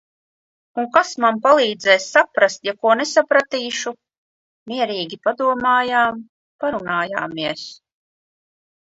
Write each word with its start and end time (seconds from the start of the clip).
Un 0.83 0.85
kas 0.93 1.09
man 1.23 1.35
palīdzēs 1.41 2.05
saprast, 2.13 2.61
ja 2.69 2.71
ko 2.85 2.93
nesapratīšu?... 3.01 3.93
mierīgi 4.71 5.19
padomājām, 5.27 6.23
parunājāmies... 6.65 7.67